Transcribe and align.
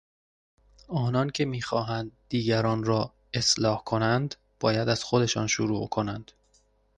آنان 0.87 1.29
که 1.29 1.45
میخواهند 1.45 2.11
دیگران 2.29 2.83
را 2.83 3.13
اصلاح 3.33 3.83
کنند 3.83 4.35
باید 4.59 4.89
از 4.89 5.03
خودشان 5.03 5.47
شروع 5.47 5.89
کنند. 5.89 6.31